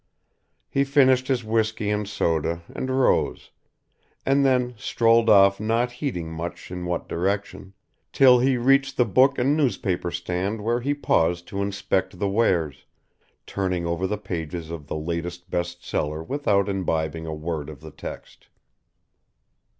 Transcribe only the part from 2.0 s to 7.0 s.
soda and rose, and then strolled off not heeding much in